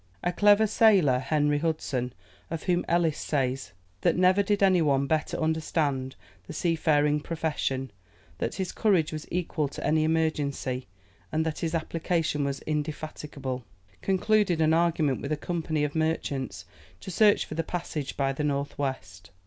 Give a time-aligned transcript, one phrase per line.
[0.23, 2.11] A clever sailor, Henry Hudson,
[2.49, 6.15] of whom Ellis says, "that never did any one better understand
[6.47, 7.91] the seafaring profession,
[8.39, 10.87] that his courage was equal to any emergency,
[11.31, 13.63] and that his application was indefatigable,"
[14.01, 16.65] concluded an agreement with a company of merchants
[17.01, 19.29] to search for the passage by the north west.